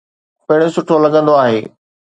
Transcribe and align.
پڻ 0.47 0.59
سٺو 0.73 0.95
لڳندو 1.03 1.33
آهي. 1.43 1.59